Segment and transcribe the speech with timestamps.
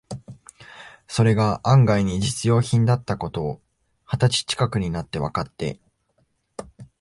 [1.07, 3.61] それが案外に実用品だった事を、
[4.03, 5.79] 二十歳ちかくになってわかって、